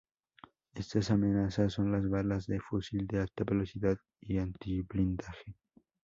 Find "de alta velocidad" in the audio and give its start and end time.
3.05-3.99